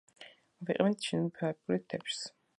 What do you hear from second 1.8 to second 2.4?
თეფშს